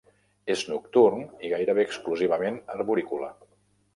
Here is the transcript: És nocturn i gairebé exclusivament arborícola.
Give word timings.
És 0.53 0.63
nocturn 0.69 1.21
i 1.25 1.51
gairebé 1.51 1.85
exclusivament 1.87 2.57
arborícola. 2.79 3.29